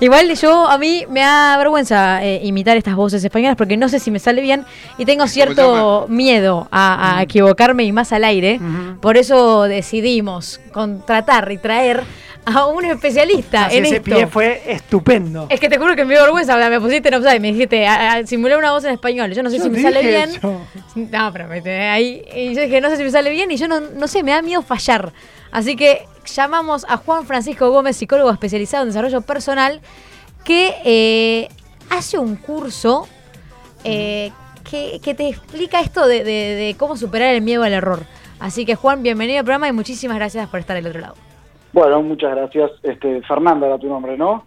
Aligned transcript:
Igual 0.00 0.34
yo, 0.34 0.68
a 0.68 0.76
mí 0.76 1.04
me 1.08 1.20
da 1.20 1.56
vergüenza 1.56 2.20
eh, 2.24 2.40
imitar 2.42 2.76
estas 2.76 2.96
voces 2.96 3.22
españolas 3.24 3.56
porque 3.56 3.76
no 3.76 3.88
sé 3.88 4.00
si 4.00 4.10
me 4.10 4.18
sale 4.18 4.42
bien 4.42 4.64
y 4.98 5.04
tengo 5.04 5.28
cierto 5.28 6.06
miedo 6.08 6.66
a, 6.72 7.18
a 7.18 7.22
equivocarme 7.22 7.84
y 7.84 7.92
más 7.92 8.12
al 8.12 8.24
aire. 8.24 8.58
Por 9.00 9.16
eso 9.16 9.62
decidimos 9.62 10.60
contratar 10.72 11.52
y 11.52 11.58
traer 11.58 12.02
a 12.44 12.66
un 12.66 12.84
especialista 12.86 13.66
Así 13.66 13.76
en 13.76 13.84
ese 13.86 13.96
esto. 13.98 14.04
pie 14.16 14.26
fue 14.26 14.62
estupendo. 14.66 15.46
Es 15.48 15.60
que 15.60 15.68
te 15.68 15.78
juro 15.78 15.94
que 15.94 16.04
me 16.04 16.14
dio 16.14 16.22
vergüenza, 16.24 16.56
me 16.68 16.80
pusiste 16.80 17.08
en 17.10 17.14
offside, 17.14 17.38
me 17.40 17.52
dijiste, 17.52 17.86
a- 17.86 18.14
a- 18.14 18.26
simulé 18.26 18.56
una 18.56 18.72
voz 18.72 18.82
en 18.84 18.90
español, 18.90 19.32
yo 19.32 19.44
no 19.44 19.48
sé 19.50 19.58
Yo 19.58 19.64
si 19.64 19.70
me 19.70 19.80
sale 19.80 20.02
bien. 20.04 20.28
eso. 20.30 20.60
No, 20.96 21.32
pero 21.32 21.46
me 21.46 21.60
ahí, 21.88 22.20
y 22.34 22.52
yo 22.52 22.62
dije, 22.62 22.80
no 22.80 22.90
sé 22.90 22.96
si 22.96 23.04
me 23.04 23.10
sale 23.12 23.30
bien 23.30 23.48
y 23.52 23.56
yo 23.56 23.68
no, 23.68 23.78
no 23.80 24.08
sé, 24.08 24.24
me 24.24 24.32
da 24.32 24.42
miedo 24.42 24.60
fallar. 24.60 25.12
Así 25.54 25.76
que 25.76 26.06
llamamos 26.26 26.84
a 26.88 26.96
Juan 26.96 27.24
Francisco 27.26 27.70
Gómez, 27.70 27.96
psicólogo 27.96 28.28
especializado 28.30 28.82
en 28.82 28.88
desarrollo 28.88 29.20
personal, 29.20 29.80
que 30.44 30.74
eh, 30.84 31.48
hace 31.90 32.18
un 32.18 32.34
curso 32.34 33.06
eh, 33.84 34.32
que, 34.68 35.00
que 35.02 35.14
te 35.14 35.28
explica 35.28 35.80
esto 35.80 36.06
de, 36.08 36.24
de- 36.24 36.54
de 36.56 36.76
cómo 36.76 36.96
superar 36.96 37.32
el 37.34 37.40
miedo 37.42 37.62
al 37.62 37.72
error. 37.72 38.00
Así 38.40 38.66
que 38.66 38.74
Juan, 38.74 39.04
bienvenido 39.04 39.38
al 39.38 39.44
programa 39.44 39.68
y 39.68 39.72
muchísimas 39.72 40.16
gracias 40.16 40.48
por 40.48 40.58
estar 40.58 40.74
del 40.74 40.88
otro 40.88 41.00
lado. 41.00 41.14
Bueno, 41.72 42.02
muchas 42.02 42.32
gracias. 42.34 42.72
Este, 42.82 43.22
Fernanda 43.22 43.66
era 43.68 43.78
tu 43.78 43.86
nombre, 43.86 44.18
¿no? 44.18 44.44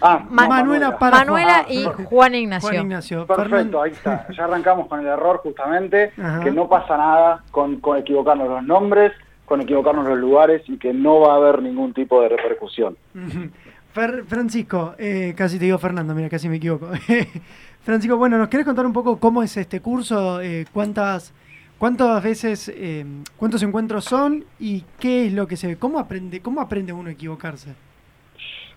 Ah, 0.00 0.24
Ma- 0.30 0.44
no, 0.44 0.48
Manuela 0.48 0.98
para 0.98 1.18
Manuela 1.18 1.64
Juan. 1.66 1.76
y 1.78 1.84
Ah, 1.84 1.92
Juan 2.08 2.34
Ignacio. 2.34 2.68
Juan 2.70 2.80
Ignacio. 2.82 3.26
Perfecto, 3.26 3.82
ahí 3.82 3.90
está. 3.92 4.26
Ya 4.34 4.44
arrancamos 4.44 4.88
con 4.88 5.00
el 5.00 5.06
error 5.06 5.40
justamente, 5.42 6.12
Ajá. 6.18 6.40
que 6.40 6.50
no 6.50 6.68
pasa 6.70 6.96
nada 6.96 7.44
con, 7.50 7.76
con 7.80 7.98
equivocarnos 7.98 8.48
los 8.48 8.62
nombres, 8.64 9.12
con 9.52 9.60
equivocarnos 9.60 10.08
los 10.08 10.18
lugares 10.18 10.62
y 10.66 10.78
que 10.78 10.94
no 10.94 11.20
va 11.20 11.34
a 11.34 11.36
haber 11.36 11.60
ningún 11.60 11.92
tipo 11.92 12.22
de 12.22 12.30
repercusión. 12.30 12.96
Fer- 13.94 14.24
Francisco, 14.24 14.94
eh, 14.98 15.34
casi 15.36 15.58
te 15.58 15.66
digo 15.66 15.76
Fernando, 15.76 16.14
mira, 16.14 16.30
casi 16.30 16.48
me 16.48 16.56
equivoco. 16.56 16.88
Francisco, 17.82 18.16
bueno, 18.16 18.38
¿nos 18.38 18.48
querés 18.48 18.64
contar 18.64 18.86
un 18.86 18.94
poco 18.94 19.18
cómo 19.18 19.42
es 19.42 19.54
este 19.58 19.80
curso? 19.80 20.40
Eh, 20.40 20.64
¿Cuántas 20.72 21.34
cuántas 21.76 22.24
veces, 22.24 22.72
eh, 22.74 23.04
cuántos 23.36 23.62
encuentros 23.62 24.06
son 24.06 24.42
y 24.58 24.84
qué 24.98 25.26
es 25.26 25.34
lo 25.34 25.46
que 25.46 25.56
se 25.56 25.66
ve? 25.66 25.76
¿Cómo 25.76 25.98
aprende, 25.98 26.40
cómo 26.40 26.62
aprende 26.62 26.94
uno 26.94 27.10
a 27.10 27.12
equivocarse? 27.12 27.74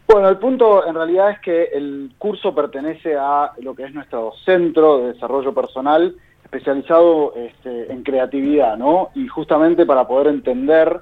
Bueno, 0.09 0.27
el 0.27 0.37
punto 0.39 0.85
en 0.85 0.93
realidad 0.93 1.31
es 1.31 1.39
que 1.39 1.63
el 1.73 2.11
curso 2.17 2.53
pertenece 2.53 3.15
a 3.15 3.53
lo 3.61 3.73
que 3.75 3.85
es 3.85 3.93
nuestro 3.93 4.33
centro 4.43 4.97
de 4.97 5.13
desarrollo 5.13 5.53
personal 5.53 6.13
especializado 6.45 7.33
este, 7.35 7.91
en 7.91 8.03
creatividad, 8.03 8.77
¿no? 8.77 9.09
Y 9.15 9.27
justamente 9.27 9.85
para 9.85 10.07
poder 10.07 10.27
entender 10.27 11.01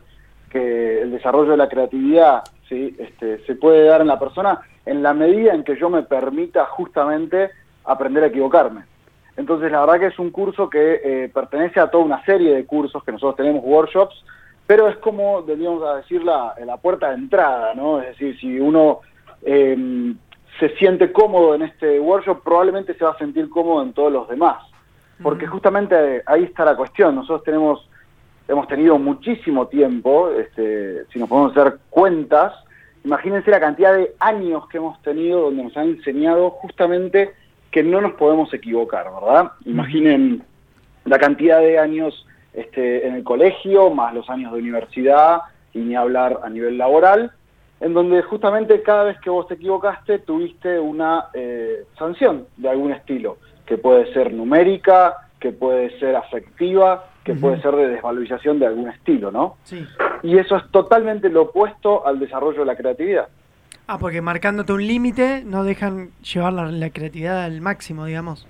que 0.50 1.02
el 1.02 1.12
desarrollo 1.12 1.52
de 1.52 1.58
la 1.58 1.70
creatividad 1.70 2.44
¿sí? 2.70 2.96
este, 2.98 3.44
se 3.46 3.56
puede 3.56 3.86
dar 3.86 4.02
en 4.02 4.08
la 4.08 4.20
persona 4.20 4.62
en 4.86 5.04
la 5.04 5.14
medida 5.14 5.54
en 5.54 5.64
que 5.64 5.78
yo 5.78 5.90
me 5.90 6.04
permita 6.04 6.66
justamente 6.66 7.52
aprender 7.86 8.24
a 8.24 8.28
equivocarme. 8.28 8.84
Entonces, 9.38 9.72
la 9.72 9.80
verdad 9.82 10.00
que 10.00 10.08
es 10.08 10.20
un 10.20 10.30
curso 10.30 10.70
que 10.70 11.02
eh, 11.04 11.32
pertenece 11.34 11.80
a 11.80 11.90
toda 11.90 12.04
una 12.04 12.24
serie 12.26 12.54
de 12.54 12.66
cursos 12.66 13.04
que 13.04 13.12
nosotros 13.12 13.38
tenemos, 13.38 13.64
workshops, 13.64 14.24
pero 14.68 14.88
es 14.88 14.98
como, 14.98 15.42
deberíamos 15.42 15.84
decir, 15.98 16.24
la, 16.24 16.54
la 16.66 16.78
puerta 16.78 17.10
de 17.10 17.16
entrada, 17.16 17.74
¿no? 17.74 18.00
Es 18.02 18.10
decir, 18.10 18.38
si 18.40 18.60
uno 18.60 19.00
eh, 19.42 20.14
se 20.60 20.70
siente 20.76 21.12
cómodo 21.12 21.56
en 21.56 21.64
este 21.64 22.00
workshop, 22.00 22.44
probablemente 22.44 22.94
se 22.94 23.06
va 23.06 23.12
a 23.12 23.18
sentir 23.18 23.50
cómodo 23.50 23.82
en 23.84 23.94
todos 23.94 24.12
los 24.12 24.28
demás. 24.28 24.64
Porque 25.22 25.48
justamente 25.48 26.24
ahí 26.26 26.44
está 26.44 26.66
la 26.66 26.76
cuestión. 26.76 27.16
Nosotros 27.16 27.44
tenemos, 27.44 27.90
hemos 28.48 28.68
tenido 28.68 28.98
muchísimo 28.98 29.68
tiempo, 29.68 30.30
este, 30.32 31.06
si 31.12 31.20
nos 31.20 31.30
podemos 31.30 31.56
hacer 31.56 31.80
cuentas, 31.90 32.54
imagínense 33.04 33.52
la 33.52 33.60
cantidad 33.60 33.96
de 33.96 34.16
años 34.20 34.68
que 34.68 34.78
hemos 34.78 35.02
tenido 35.02 35.42
donde 35.42 35.64
nos 35.64 35.78
han 35.78 35.90
enseñado 35.90 36.50
justamente 36.52 37.34
que 37.72 37.84
no 37.84 38.02
nos 38.02 38.14
podemos 38.14 38.54
equivocar, 38.54 39.06
¿verdad? 39.14 39.52
Imaginen 39.66 40.44
la 41.06 41.18
cantidad 41.18 41.60
de 41.60 41.80
años 41.80 42.26
este, 42.54 43.08
en 43.08 43.16
el 43.16 43.24
colegio, 43.24 43.90
más 43.90 44.14
los 44.14 44.30
años 44.30 44.54
de 44.54 44.60
universidad, 44.60 45.42
y 45.74 45.80
ni 45.80 45.96
hablar 45.96 46.40
a 46.44 46.50
nivel 46.50 46.78
laboral, 46.78 47.32
en 47.80 47.94
donde 47.94 48.22
justamente 48.22 48.82
cada 48.84 49.06
vez 49.06 49.20
que 49.20 49.30
vos 49.30 49.48
te 49.48 49.56
equivocaste 49.56 50.20
tuviste 50.20 50.80
una 50.80 51.26
eh, 51.34 51.86
sanción 51.98 52.46
de 52.58 52.70
algún 52.70 52.92
estilo, 52.92 53.38
que 53.74 53.80
puede 53.80 54.14
ser 54.14 54.32
numérica, 54.32 55.16
que 55.40 55.52
puede 55.52 55.98
ser 56.00 56.16
afectiva, 56.16 57.06
que 57.24 57.34
puede 57.34 57.60
ser 57.60 57.76
de 57.76 57.88
desvalorización 57.88 58.60
de 58.60 58.68
algún 58.68 58.88
estilo, 58.88 59.32
¿no? 59.32 59.58
Sí. 59.64 59.84
Y 60.22 60.38
eso 60.38 60.58
es 60.58 60.70
totalmente 60.70 61.28
lo 61.28 61.44
opuesto 61.44 62.06
al 62.06 62.20
desarrollo 62.20 62.60
de 62.60 62.66
la 62.68 62.76
creatividad. 62.76 63.30
Ah, 63.88 63.98
porque 63.98 64.22
marcándote 64.22 64.74
un 64.74 64.86
límite 64.86 65.42
no 65.44 65.64
dejan 65.64 66.12
llevar 66.22 66.54
la, 66.54 66.66
la 66.72 66.92
creatividad 66.92 67.46
al 67.46 67.62
máximo, 67.62 68.06
digamos. 68.06 68.48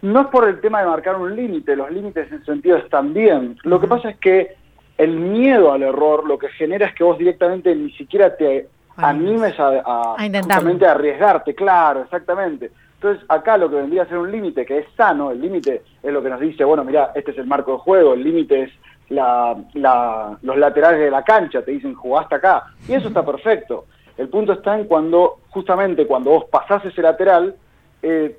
No 0.00 0.20
es 0.20 0.26
por 0.28 0.48
el 0.48 0.60
tema 0.60 0.80
de 0.80 0.86
marcar 0.86 1.16
un 1.16 1.34
límite, 1.34 1.74
los 1.74 1.90
límites 1.90 2.30
en 2.30 2.44
sentido 2.44 2.76
están 2.76 3.12
bien. 3.12 3.58
Lo 3.64 3.80
que 3.80 3.88
pasa 3.88 4.10
es 4.10 4.16
que 4.18 4.54
el 4.96 5.18
miedo 5.18 5.72
al 5.72 5.82
error 5.82 6.24
lo 6.28 6.38
que 6.38 6.50
genera 6.50 6.86
es 6.86 6.94
que 6.94 7.02
vos 7.02 7.18
directamente 7.18 7.74
ni 7.74 7.90
siquiera 7.94 8.36
te 8.36 8.68
Animes. 8.96 9.58
animes 9.58 9.58
a, 9.58 9.68
a, 9.84 10.14
A 10.18 10.40
justamente 10.40 10.86
a 10.86 10.92
arriesgarte, 10.92 11.52
claro, 11.52 12.02
exactamente. 12.02 12.70
Entonces 13.02 13.24
acá 13.28 13.56
lo 13.58 13.68
que 13.68 13.74
vendría 13.76 14.02
a 14.02 14.06
ser 14.06 14.18
un 14.18 14.30
límite 14.30 14.64
que 14.64 14.78
es 14.78 14.86
sano, 14.96 15.32
el 15.32 15.40
límite 15.40 15.82
es 16.04 16.12
lo 16.12 16.22
que 16.22 16.28
nos 16.30 16.38
dice, 16.38 16.62
bueno, 16.62 16.84
mira, 16.84 17.10
este 17.16 17.32
es 17.32 17.38
el 17.38 17.48
marco 17.48 17.72
de 17.72 17.78
juego, 17.78 18.14
el 18.14 18.22
límite 18.22 18.62
es 18.62 18.70
la, 19.08 19.56
la- 19.74 20.38
los 20.40 20.56
laterales 20.56 21.00
de 21.00 21.10
la 21.10 21.24
cancha, 21.24 21.62
te 21.62 21.72
dicen 21.72 21.94
jugaste 21.94 22.36
acá, 22.36 22.62
y 22.88 22.92
eso 22.94 23.08
está 23.08 23.26
perfecto. 23.26 23.86
El 24.16 24.28
punto 24.28 24.52
está 24.52 24.78
en 24.78 24.84
cuando, 24.84 25.40
justamente 25.50 26.06
cuando 26.06 26.30
vos 26.30 26.44
pasás 26.44 26.84
ese 26.84 27.02
lateral, 27.02 27.56
eh, 28.02 28.38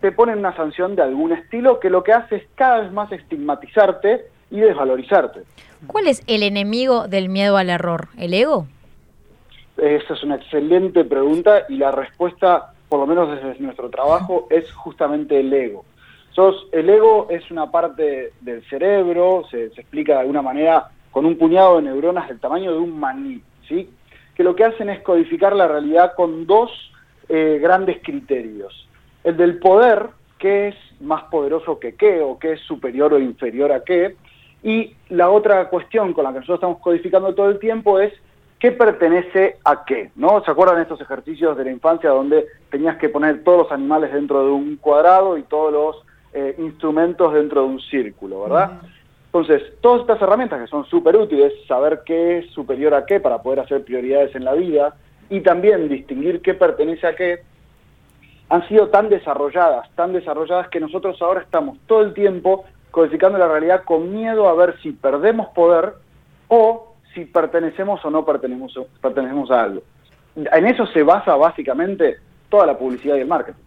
te 0.00 0.10
ponen 0.12 0.38
una 0.38 0.56
sanción 0.56 0.96
de 0.96 1.02
algún 1.02 1.32
estilo 1.32 1.78
que 1.78 1.90
lo 1.90 2.02
que 2.02 2.14
hace 2.14 2.36
es 2.36 2.44
cada 2.54 2.78
vez 2.80 2.90
más 2.92 3.12
estigmatizarte 3.12 4.24
y 4.50 4.60
desvalorizarte. 4.60 5.40
¿Cuál 5.86 6.08
es 6.08 6.22
el 6.26 6.42
enemigo 6.44 7.08
del 7.08 7.28
miedo 7.28 7.58
al 7.58 7.68
error? 7.68 8.08
¿El 8.16 8.32
ego? 8.32 8.66
Esa 9.76 10.14
es 10.14 10.22
una 10.22 10.36
excelente 10.36 11.04
pregunta 11.04 11.64
y 11.68 11.76
la 11.76 11.90
respuesta, 11.90 12.72
por 12.88 13.00
lo 13.00 13.06
menos 13.06 13.30
desde 13.30 13.60
nuestro 13.60 13.90
trabajo, 13.90 14.46
es 14.50 14.72
justamente 14.72 15.40
el 15.40 15.52
ego. 15.52 15.84
Sos, 16.30 16.68
el 16.72 16.88
ego 16.88 17.26
es 17.30 17.50
una 17.50 17.70
parte 17.70 18.32
del 18.40 18.64
cerebro, 18.68 19.44
se, 19.50 19.66
explica 19.66 20.14
de 20.14 20.20
alguna 20.20 20.42
manera 20.42 20.88
con 21.10 21.26
un 21.26 21.36
puñado 21.36 21.76
de 21.76 21.82
neuronas 21.82 22.28
del 22.28 22.38
tamaño 22.40 22.72
de 22.72 22.78
un 22.78 22.98
maní, 22.98 23.42
¿sí? 23.66 23.90
que 24.34 24.44
lo 24.44 24.54
que 24.54 24.64
hacen 24.64 24.88
es 24.88 25.00
codificar 25.00 25.56
la 25.56 25.66
realidad 25.66 26.12
con 26.14 26.46
dos 26.46 26.70
eh, 27.28 27.58
grandes 27.60 27.98
criterios. 28.02 28.88
El 29.24 29.36
del 29.36 29.58
poder, 29.58 30.10
que 30.38 30.68
es 30.68 30.76
más 31.00 31.24
poderoso 31.24 31.80
que 31.80 31.96
qué, 31.96 32.20
o 32.20 32.38
que 32.38 32.52
es 32.52 32.60
superior 32.60 33.12
o 33.12 33.18
inferior 33.18 33.72
a 33.72 33.82
qué, 33.82 34.16
y 34.62 34.94
la 35.08 35.30
otra 35.30 35.68
cuestión 35.68 36.12
con 36.12 36.24
la 36.24 36.30
que 36.30 36.40
nosotros 36.40 36.58
estamos 36.58 36.78
codificando 36.78 37.34
todo 37.34 37.48
el 37.48 37.58
tiempo 37.58 37.98
es 37.98 38.12
qué 38.58 38.72
pertenece 38.72 39.56
a 39.64 39.84
qué, 39.84 40.10
¿no? 40.16 40.42
¿Se 40.44 40.50
acuerdan 40.50 40.76
de 40.76 40.82
estos 40.82 41.00
ejercicios 41.00 41.56
de 41.56 41.64
la 41.64 41.70
infancia 41.70 42.10
donde 42.10 42.46
tenías 42.70 42.96
que 42.96 43.08
poner 43.08 43.44
todos 43.44 43.64
los 43.64 43.72
animales 43.72 44.12
dentro 44.12 44.44
de 44.44 44.50
un 44.50 44.76
cuadrado 44.76 45.38
y 45.38 45.42
todos 45.44 45.72
los 45.72 45.96
eh, 46.32 46.54
instrumentos 46.58 47.32
dentro 47.32 47.62
de 47.62 47.68
un 47.68 47.80
círculo, 47.80 48.42
¿verdad? 48.42 48.80
Entonces, 49.26 49.62
todas 49.80 50.00
estas 50.00 50.20
herramientas 50.20 50.60
que 50.60 50.66
son 50.66 50.84
súper 50.86 51.16
útiles, 51.16 51.52
saber 51.66 52.02
qué 52.04 52.38
es 52.38 52.50
superior 52.50 52.94
a 52.94 53.06
qué 53.06 53.20
para 53.20 53.42
poder 53.42 53.60
hacer 53.60 53.84
prioridades 53.84 54.34
en 54.34 54.44
la 54.44 54.54
vida 54.54 54.94
y 55.30 55.40
también 55.40 55.88
distinguir 55.88 56.40
qué 56.40 56.54
pertenece 56.54 57.06
a 57.06 57.14
qué, 57.14 57.42
han 58.48 58.66
sido 58.68 58.88
tan 58.88 59.08
desarrolladas, 59.08 59.90
tan 59.94 60.12
desarrolladas 60.12 60.68
que 60.68 60.80
nosotros 60.80 61.20
ahora 61.20 61.42
estamos 61.42 61.78
todo 61.86 62.02
el 62.02 62.14
tiempo 62.14 62.64
codificando 62.90 63.38
la 63.38 63.48
realidad 63.48 63.84
con 63.84 64.12
miedo 64.12 64.48
a 64.48 64.54
ver 64.54 64.80
si 64.80 64.92
perdemos 64.92 65.48
poder 65.48 65.94
o 66.48 66.87
si 67.14 67.24
pertenecemos 67.24 68.04
o 68.04 68.10
no 68.10 68.24
pertenecemos, 68.24 68.76
pertenecemos 69.00 69.50
a 69.50 69.62
algo. 69.62 69.82
En 70.36 70.66
eso 70.66 70.86
se 70.86 71.02
basa 71.02 71.34
básicamente 71.34 72.18
toda 72.48 72.66
la 72.66 72.78
publicidad 72.78 73.16
y 73.16 73.20
el 73.20 73.26
marketing. 73.26 73.62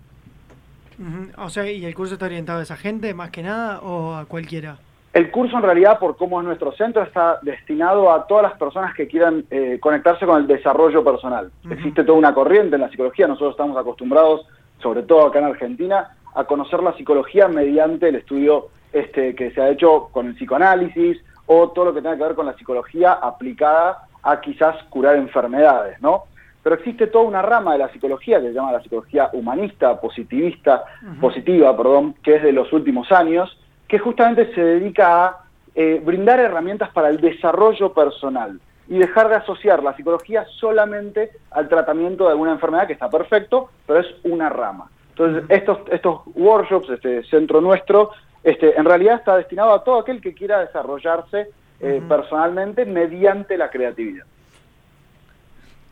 O 1.38 1.50
sea, 1.50 1.70
¿y 1.70 1.84
el 1.86 1.96
curso 1.96 2.14
está 2.14 2.26
orientado 2.28 2.60
a 2.60 2.64
esa 2.64 2.78
gente 2.78 3.14
más 3.14 3.32
que 3.32 3.42
nada 3.42 3.80
o 3.82 4.16
a 4.16 4.26
cualquiera? 4.26 4.78
El 5.14 5.30
curso 5.30 5.58
en 5.58 5.64
realidad, 5.64 6.00
por 6.00 6.16
cómo 6.16 6.40
es 6.40 6.46
nuestro 6.46 6.72
centro, 6.74 7.04
está 7.04 7.40
destinado 7.42 8.12
a 8.12 8.28
todas 8.28 8.44
las 8.44 8.58
personas 8.58 8.96
que 8.96 9.08
quieran 9.08 9.44
eh, 9.52 9.78
conectarse 9.82 10.26
con 10.26 10.38
el 10.40 10.48
desarrollo 10.48 11.04
personal. 11.04 11.52
Existe 11.70 12.04
toda 12.06 12.18
una 12.18 12.34
corriente 12.34 12.76
en 12.76 12.82
la 12.82 12.90
psicología, 12.90 13.28
nosotros 13.28 13.52
estamos 13.52 13.78
acostumbrados, 13.78 14.46
sobre 14.82 15.04
todo 15.04 15.26
acá 15.26 15.40
en 15.40 15.46
Argentina, 15.46 16.16
a 16.34 16.46
conocer 16.46 16.82
la 16.82 16.96
psicología 16.96 17.50
mediante 17.50 18.08
el 18.08 18.16
estudio 18.16 18.70
este, 18.94 19.36
que 19.36 19.52
se 19.52 19.62
ha 19.62 19.70
hecho 19.70 20.10
con 20.14 20.28
el 20.28 20.36
psicoanálisis 20.36 21.18
o 21.46 21.70
todo 21.70 21.86
lo 21.86 21.94
que 21.94 22.02
tenga 22.02 22.18
que 22.18 22.24
ver 22.24 22.36
con 22.36 22.46
la 22.46 22.54
psicología 22.54 23.14
aplicada 23.14 24.08
a 24.24 24.40
quizás 24.40 24.76
curar 24.90 25.16
enfermedades, 25.16 26.02
¿no? 26.02 26.24
Pero 26.64 26.76
existe 26.76 27.08
toda 27.08 27.26
una 27.26 27.42
rama 27.42 27.74
de 27.74 27.80
la 27.80 27.92
psicología 27.92 28.40
que 28.40 28.48
se 28.48 28.54
llama 28.54 28.72
la 28.72 28.82
psicología 28.82 29.30
humanista, 29.34 30.00
positivista, 30.00 30.84
positiva, 31.20 31.76
perdón, 31.76 32.16
que 32.22 32.36
es 32.36 32.44
de 32.44 32.52
los 32.52 32.72
últimos 32.72 33.12
años, 33.12 33.58
que 33.88 33.98
justamente 33.98 34.54
se 34.54 34.62
dedica 34.64 35.26
a 35.26 35.44
eh, 35.74 36.02
brindar 36.04 36.40
herramientas 36.40 36.90
para 36.90 37.10
el 37.10 37.20
desarrollo 37.20 37.94
personal. 37.94 38.60
y 38.88 38.98
dejar 38.98 39.30
de 39.30 39.36
asociar 39.36 39.82
la 39.82 39.96
psicología 39.96 40.46
solamente 40.60 41.32
al 41.52 41.70
tratamiento 41.70 42.26
de 42.26 42.32
alguna 42.32 42.52
enfermedad 42.52 42.88
que 42.88 42.94
está 42.94 43.10
perfecto, 43.10 43.70
pero 43.88 44.02
es 44.02 44.08
una 44.26 44.50
rama. 44.50 44.90
Entonces, 45.12 45.44
estos, 45.48 45.78
estos 45.92 46.22
workshops, 46.36 46.90
este 46.90 47.24
centro 47.24 47.62
nuestro, 47.62 48.12
este, 48.44 48.78
en 48.78 48.86
realidad 48.86 49.16
está 49.16 49.38
destinado 49.38 49.74
a 49.74 49.84
todo 49.84 50.00
aquel 50.00 50.22
que 50.22 50.34
quiera 50.34 50.60
desarrollarse 50.60 51.50
eh, 51.80 52.02
personalmente 52.08 52.86
mediante 52.86 53.58
la 53.58 53.70
creatividad. 53.70 54.26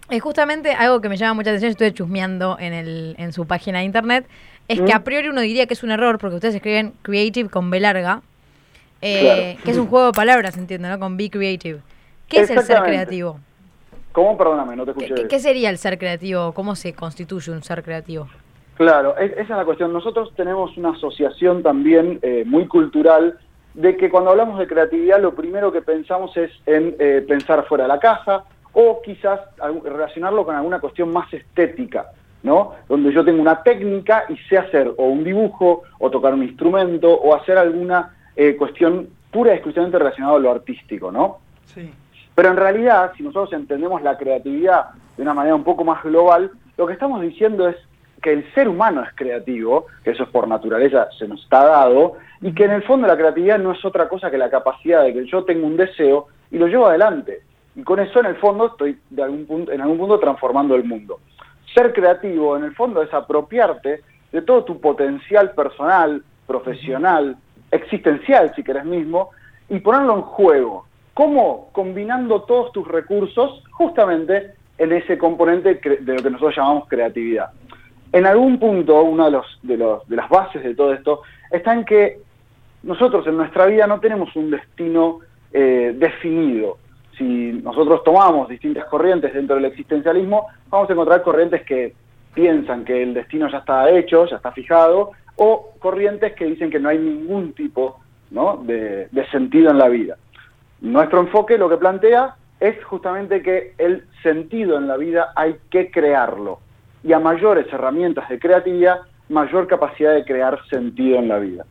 Es 0.10 0.22
justamente 0.22 0.72
algo 0.72 1.01
que 1.01 1.10
me 1.10 1.18
llama 1.18 1.36
mucha 1.36 1.51
atención, 1.51 1.72
estoy 1.72 1.92
chusmeando 1.92 2.57
en, 2.60 2.74
el, 2.74 3.16
en 3.19 3.31
su 3.31 3.46
página 3.46 3.80
de 3.80 3.86
internet, 3.86 4.25
es 4.68 4.81
que 4.81 4.94
a 4.94 5.04
priori 5.04 5.30
uno 5.30 5.42
diría 5.42 5.66
que 5.66 5.74
es 5.74 5.84
un 5.84 5.92
error 5.92 6.19
porque 6.19 6.36
ustedes 6.36 6.56
escriben 6.56 6.94
creative 7.01 7.50
con 7.50 7.69
B 7.72 7.80
larga, 7.80 8.22
eh, 9.02 9.57
que 9.63 9.72
es 9.72 9.78
un 9.78 9.88
juego 9.88 10.07
de 10.07 10.12
palabras, 10.13 10.57
entiendo, 10.57 10.90
¿no? 10.90 11.00
Con 11.00 11.18
Be 11.18 11.30
Creative. 11.30 11.80
¿Qué 12.28 12.42
es 12.42 12.50
el 12.50 12.62
ser 12.62 12.84
creativo? 12.84 13.40
¿Cómo? 14.12 14.38
Perdóname, 14.38 14.75
no 14.75 14.86
te 14.86 14.92
escuché. 14.92 15.28
¿Qué, 15.28 15.40
sería 15.40 15.69
el 15.69 15.78
ser 15.78 15.98
creativo? 15.98 16.54
¿Cómo 16.54 16.75
se 16.75 16.94
constituye 16.94 17.52
un 17.52 17.63
ser 17.63 17.84
creativo? 17.84 18.28
Claro, 18.80 19.18
esa 19.18 19.42
es 19.42 19.50
la 19.50 19.66
cuestión. 19.66 19.92
Nosotros 19.92 20.34
tenemos 20.38 20.78
una 20.78 20.92
asociación 20.92 21.62
también 21.62 22.18
eh, 22.22 22.46
muy 22.48 22.66
cultural 22.66 23.38
de 23.74 23.98
que 23.98 24.10
cuando 24.10 24.30
hablamos 24.30 24.58
de 24.58 24.68
creatividad 24.68 25.20
lo 25.20 25.36
primero 25.36 25.70
que 25.70 25.81
pensamos 25.81 26.36
es 26.38 26.50
en 26.66 26.96
eh, 26.98 27.26
pensar 27.28 27.66
fuera 27.68 27.84
de 27.84 27.88
la 27.90 28.00
caja 28.00 28.46
o 28.72 29.02
quizás 29.02 29.42
relacionarlo 29.84 30.46
con 30.46 30.56
alguna 30.56 30.80
cuestión 30.80 31.12
más 31.12 31.31
estética, 31.34 32.12
¿no? 32.42 32.72
Donde 32.88 33.12
yo 33.12 33.26
tengo 33.26 33.42
una 33.42 33.64
técnica 33.64 34.24
y 34.30 34.38
sé 34.48 34.58
hacer 34.58 34.94
o 34.96 35.08
un 35.08 35.26
dibujo 35.26 35.84
o 36.00 36.10
tocar 36.10 36.34
un 36.34 36.44
instrumento 36.44 37.14
o 37.14 37.36
hacer 37.36 37.58
alguna 37.58 38.16
eh, 38.34 38.56
cuestión 38.56 39.10
pura 39.30 39.52
y 39.52 39.56
exclusivamente 39.56 40.00
relacionada 40.00 40.38
a 40.38 40.40
lo 40.40 40.52
artístico, 40.52 41.12
¿no? 41.12 41.40
Sí. 41.66 41.92
Pero 42.34 42.52
en 42.52 42.56
realidad, 42.56 43.12
si 43.18 43.24
nosotros 43.24 43.52
entendemos 43.52 44.02
la 44.02 44.18
creatividad 44.18 44.92
de 45.18 45.24
una 45.24 45.34
manera 45.34 45.54
un 45.54 45.66
poco 45.66 45.84
más 45.84 46.02
global, 46.02 46.52
lo 46.78 46.88
que 46.88 46.94
estamos 46.94 47.22
diciendo 47.22 47.68
es 47.68 47.76
que 48.21 48.33
el 48.33 48.54
ser 48.54 48.68
humano 48.68 49.04
es 49.04 49.10
creativo, 49.16 49.88
que 50.04 50.12
eso 50.12 50.24
es 50.24 50.30
por 50.30 50.48
naturaleza, 50.48 51.10
se 51.18 51.27
nos 51.27 51.42
está 51.44 51.66
dado, 51.66 52.13
y 52.42 52.54
que 52.54 52.66
en 52.66 52.71
el 52.71 52.83
fondo 52.83 53.07
la 53.07 53.18
creatividad 53.18 53.60
no 53.60 53.71
es 53.71 53.83
otra 53.83 54.07
cosa 54.07 54.31
que 54.31 54.38
la 54.38 54.50
capacidad 54.50 55.04
de 55.04 55.13
que 55.13 55.25
yo 55.25 55.44
tengo 55.44 55.68
un 55.68 55.77
deseo 55.77 56.27
y 56.51 56.57
lo 56.57 56.68
llevo 56.68 56.88
adelante. 56.88 57.42
Y 57.75 57.83
con 57.83 58.00
eso 58.00 58.19
en 58.19 58.27
el 58.27 58.36
fondo 58.38 58.68
estoy 58.68 58.98
de 59.10 59.24
algún 59.24 59.45
punto, 59.45 59.71
en 59.71 59.81
algún 59.81 59.98
punto 59.98 60.19
transformando 60.19 60.75
el 60.75 60.83
mundo. 60.83 61.19
Ser 61.74 61.94
creativo 61.94 62.57
en 62.57 62.63
el 62.63 62.75
fondo 62.75 63.01
es 63.01 63.13
apropiarte 63.13 64.01
de 64.31 64.42
todo 64.42 64.63
tu 64.63 64.80
potencial 64.80 65.51
personal, 65.51 66.24
profesional, 66.48 67.38
existencial 67.71 68.54
si 68.56 68.63
querés 68.63 68.86
mismo, 68.86 69.30
y 69.69 69.80
ponerlo 69.80 70.16
en 70.16 70.21
juego. 70.21 70.86
¿Cómo? 71.13 71.69
Combinando 71.74 72.42
todos 72.44 72.71
tus 72.71 72.88
recursos 72.88 73.63
justamente 73.71 74.54
en 74.77 74.94
ese 74.94 75.18
componente 75.18 75.75
de 75.75 76.13
lo 76.13 76.24
que 76.24 76.30
nosotros 76.30 76.56
llamamos 76.56 76.88
creatividad. 76.88 77.51
En 78.12 78.26
algún 78.26 78.60
punto, 78.60 79.02
una 79.04 79.26
de, 79.26 79.32
los, 79.32 79.60
de, 79.62 79.78
los, 79.78 80.08
de 80.08 80.16
las 80.16 80.30
bases 80.30 80.64
de 80.64 80.76
todo 80.76 80.94
esto 80.94 81.22
está 81.52 81.74
en 81.74 81.86
que 81.86 82.20
nosotros 82.84 83.28
en 83.28 83.38
nuestra 83.38 83.66
vida 83.66 83.88
no 83.88 84.00
tenemos 84.00 84.36
un 84.36 84.52
destino 84.52 85.20
eh, 85.52 85.94
definido. 85.96 86.78
Si 87.18 87.24
nosotros 87.64 88.04
tomamos 88.04 88.48
distintas 88.48 88.86
corrientes 88.86 89.34
dentro 89.34 89.56
del 89.56 89.66
existencialismo, 89.66 90.48
vamos 90.70 90.90
a 90.90 90.94
encontrar 90.94 91.22
corrientes 91.22 91.64
que 91.64 91.94
piensan 92.34 92.86
que 92.86 93.04
el 93.04 93.14
destino 93.14 93.50
ya 93.50 93.60
está 93.60 93.90
hecho, 93.90 94.26
ya 94.26 94.38
está 94.38 94.52
fijado, 94.52 95.12
o 95.36 95.74
corrientes 95.80 96.34
que 96.34 96.46
dicen 96.46 96.70
que 96.70 96.80
no 96.80 96.90
hay 96.90 96.98
ningún 96.98 97.54
tipo 97.54 98.00
de, 98.64 99.10
sentido 99.32 99.72
en 99.72 99.78
la 99.78 99.90
vida. 99.90 100.18
Nuestro 100.82 101.20
enfoque 101.22 101.58
lo 101.58 101.70
que 101.70 101.78
plantea 101.78 102.36
es 102.60 102.84
justamente 102.86 103.42
que 103.42 103.74
el 103.78 104.06
sentido 104.22 104.78
en 104.78 104.88
la 104.88 104.98
vida 104.98 105.34
hay 105.36 105.56
que 105.70 105.92
crearlo. 105.92 106.60
Y 107.04 107.13
a 107.13 107.19
mayores 107.19 107.72
herramientas 107.72 108.28
de 108.30 108.40
creatividad, 108.40 109.00
mayor 109.30 109.68
capacidad 109.68 110.13
de 110.13 110.25
crear 110.25 110.60
sentido 110.69 111.18
en 111.18 111.28
la 111.28 111.40
vida. 111.40 111.66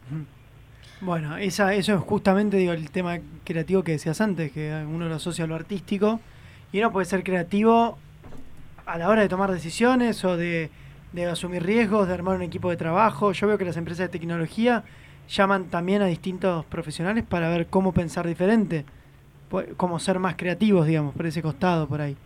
Bueno, 1.01 1.37
esa, 1.37 1.75
eso 1.75 1.95
es 1.95 2.01
justamente 2.01 2.57
digo, 2.57 2.73
el 2.73 2.91
tema 2.91 3.19
creativo 3.45 3.83
que 3.83 3.93
decías 3.93 4.21
antes, 4.21 4.53
que 4.53 4.85
uno 4.89 5.09
lo 5.09 5.15
asocia 5.15 5.45
a 5.45 5.47
lo 5.47 5.55
artístico, 5.55 6.21
y 6.73 6.79
uno 6.81 6.93
puede 6.93 7.07
ser 7.07 7.23
creativo 7.23 7.99
a 8.87 8.99
la 8.99 9.09
hora 9.09 9.23
de 9.23 9.29
tomar 9.29 9.53
decisiones 9.53 10.25
o 10.25 10.37
de 10.37 10.71
de 11.13 11.27
asumir 11.27 11.65
riesgos, 11.65 12.07
de 12.09 12.15
armar 12.15 12.37
un 12.37 12.43
equipo 12.43 12.71
de 12.71 12.77
trabajo. 12.77 13.33
Yo 13.33 13.47
veo 13.47 13.59
que 13.59 13.65
las 13.65 13.77
empresas 13.77 14.11
de 14.11 14.19
tecnología 14.19 14.85
llaman 15.29 15.65
también 15.65 16.03
a 16.03 16.07
distintos 16.07 16.65
profesionales 16.67 17.25
para 17.25 17.49
ver 17.49 17.67
cómo 17.67 17.93
pensar 17.93 18.27
diferente, 18.27 18.85
cómo 19.77 19.99
ser 19.99 20.19
más 20.19 20.37
creativos, 20.37 20.87
digamos, 20.87 21.15
por 21.15 21.27
ese 21.27 21.43
costado, 21.43 21.87
por 21.87 22.01
ahí. 22.01 22.17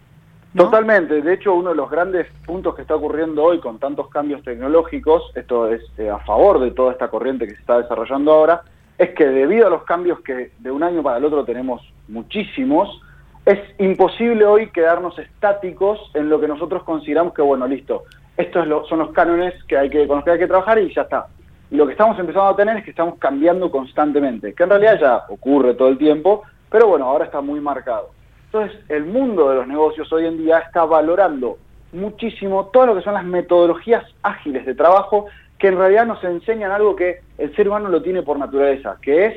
Totalmente. 0.55 1.23
De 1.23 1.33
hecho, 1.33 1.55
uno 1.55 1.71
de 1.71 1.77
los 1.77 1.91
grandes 1.91 2.27
puntos 2.45 2.75
que 2.75 2.83
está 2.83 2.95
ocurriendo 2.95 3.43
hoy 3.43 3.59
con 3.59 3.79
tantos 3.79 4.09
cambios 4.09 4.43
tecnológicos, 4.43 5.33
esto 5.35 5.69
es 5.73 5.83
eh, 5.97 6.11
a 6.11 6.19
favor 6.19 6.61
de 6.61 6.73
toda 6.73 6.93
esta 6.93 7.09
corriente 7.09 7.47
que 7.47 7.55
se 7.55 7.61
está 7.61 7.81
desarrollando 7.81 8.33
ahora, 8.33 8.63
es 8.99 9.11
que 9.15 9.27
debido 9.27 9.67
a 9.67 9.71
los 9.71 9.85
cambios 9.85 10.21
que 10.21 10.51
de 10.59 10.71
un 10.71 10.83
año 10.83 11.03
para 11.03 11.17
el 11.17 11.25
otro 11.25 11.45
tenemos 11.45 11.81
muchísimos, 12.09 13.01
es 13.47 13.59
imposible 13.79 14.45
hoy 14.45 14.71
quedarnos 14.71 15.19
estáticos 15.19 15.99
en 16.15 16.29
lo 16.29 16.39
que 16.39 16.49
nosotros 16.49 16.83
consideramos 16.85 17.33
que, 17.33 17.43
bueno, 17.43 17.67
listo, 17.67 18.05
estos 18.37 18.89
son 18.89 18.99
los 18.99 19.11
cánones 19.13 19.55
que 19.65 19.79
hay 19.79 19.89
que, 19.89 20.07
con 20.07 20.17
los 20.17 20.25
que 20.25 20.33
hay 20.33 20.39
que 20.39 20.47
trabajar 20.47 20.79
y 20.79 20.93
ya 20.95 21.03
está. 21.03 21.27
Lo 21.71 21.87
que 21.87 21.93
estamos 21.93 22.19
empezando 22.19 22.51
a 22.51 22.57
tener 22.57 22.77
es 22.77 22.85
que 22.85 22.91
estamos 22.91 23.19
cambiando 23.19 23.71
constantemente, 23.71 24.53
que 24.53 24.63
en 24.63 24.69
realidad 24.69 25.01
ya 25.01 25.25
ocurre 25.31 25.75
todo 25.75 25.89
el 25.89 25.97
tiempo, 25.97 26.43
pero 26.71 26.89
bueno, 26.89 27.07
ahora 27.07 27.25
está 27.25 27.41
muy 27.41 27.61
marcado. 27.61 28.11
Entonces, 28.53 28.81
el 28.91 29.07
mundo 29.07 29.49
de 29.49 29.55
los 29.57 29.67
negocios 29.67 30.13
hoy 30.13 30.27
en 30.27 30.37
día 30.37 30.59
está 30.59 30.85
valorando 30.85 31.57
muchísimo 31.93 32.67
todo 32.67 32.87
lo 32.87 32.95
que 32.95 33.03
son 33.03 33.15
las 33.15 33.25
metodologías 33.25 34.05
ágiles 34.23 34.67
de 34.67 34.75
trabajo 34.75 35.27
que 35.59 35.69
en 35.69 35.79
realidad 35.79 36.07
nos 36.07 36.23
enseñan 36.23 36.71
algo 36.71 36.95
que 36.95 37.21
el 37.39 37.55
ser 37.57 37.69
humano 37.69 37.89
lo 37.89 38.03
tiene 38.03 38.23
por 38.23 38.39
naturaleza, 38.39 38.99
que 39.01 39.27
es 39.27 39.37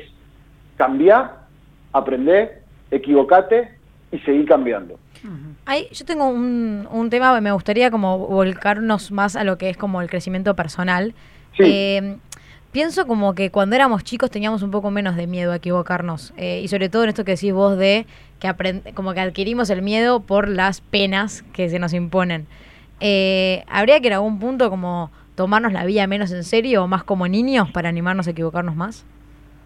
cambiar, 0.76 1.46
aprender, 1.92 2.62
equivocate 2.90 3.78
y 4.12 4.18
seguir 4.18 4.46
cambiando. 4.46 4.98
Yo 5.92 6.04
tengo 6.04 6.28
un, 6.28 6.86
un 6.90 7.08
tema 7.08 7.34
que 7.34 7.40
me 7.40 7.52
gustaría 7.52 7.90
como 7.90 8.18
volcarnos 8.18 9.12
más 9.12 9.34
a 9.34 9.44
lo 9.44 9.56
que 9.56 9.70
es 9.70 9.78
como 9.78 10.02
el 10.02 10.10
crecimiento 10.10 10.54
personal. 10.54 11.14
Eh, 11.58 12.18
pienso 12.76 13.06
como 13.06 13.34
que 13.34 13.50
cuando 13.50 13.74
éramos 13.74 14.04
chicos 14.04 14.30
teníamos 14.30 14.62
un 14.62 14.70
poco 14.70 14.90
menos 14.90 15.16
de 15.16 15.26
miedo 15.26 15.52
a 15.52 15.56
equivocarnos. 15.56 16.34
Eh, 16.36 16.60
y 16.62 16.68
sobre 16.68 16.90
todo 16.90 17.04
en 17.04 17.08
esto 17.08 17.24
que 17.24 17.30
decís 17.30 17.54
vos 17.54 17.78
de 17.78 18.04
que 18.38 18.92
como 18.92 19.14
que 19.14 19.20
adquirimos 19.20 19.70
el 19.70 19.80
miedo 19.80 20.20
por 20.20 20.46
las 20.46 20.82
penas 20.82 21.42
que 21.54 21.70
se 21.70 21.78
nos 21.78 21.94
imponen. 21.94 22.46
Eh, 23.00 23.64
¿Habría 23.66 24.02
que 24.02 24.08
en 24.08 24.12
algún 24.12 24.38
punto 24.38 24.68
como 24.68 25.10
tomarnos 25.36 25.72
la 25.72 25.86
vida 25.86 26.06
menos 26.06 26.30
en 26.32 26.44
serio 26.44 26.84
o 26.84 26.86
más 26.86 27.02
como 27.02 27.26
niños 27.28 27.70
para 27.70 27.88
animarnos 27.88 28.26
a 28.26 28.32
equivocarnos 28.32 28.76
más? 28.76 29.06